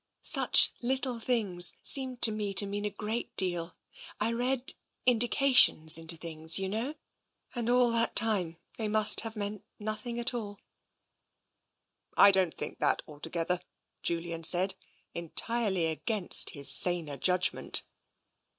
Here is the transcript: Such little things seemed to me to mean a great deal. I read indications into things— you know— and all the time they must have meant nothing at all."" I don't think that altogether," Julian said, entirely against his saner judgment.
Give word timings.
Such 0.23 0.71
little 0.81 1.19
things 1.19 1.73
seemed 1.83 2.23
to 2.23 2.31
me 2.31 2.55
to 2.55 2.65
mean 2.65 2.85
a 2.85 2.89
great 2.89 3.35
deal. 3.37 3.75
I 4.19 4.33
read 4.33 4.73
indications 5.05 5.95
into 5.95 6.17
things— 6.17 6.57
you 6.57 6.67
know— 6.67 6.95
and 7.53 7.69
all 7.69 7.91
the 7.91 8.09
time 8.15 8.57
they 8.79 8.87
must 8.87 9.19
have 9.19 9.35
meant 9.35 9.63
nothing 9.77 10.19
at 10.19 10.33
all."" 10.33 10.59
I 12.17 12.31
don't 12.31 12.55
think 12.55 12.79
that 12.79 13.03
altogether," 13.07 13.59
Julian 14.01 14.43
said, 14.43 14.73
entirely 15.13 15.85
against 15.85 16.49
his 16.49 16.67
saner 16.67 17.15
judgment. 17.17 17.83